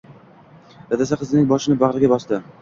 Dadasi 0.93 1.19
qizining 1.19 1.45
boshini 1.53 1.79
bag`riga 1.85 2.11
bosdi 2.17 2.43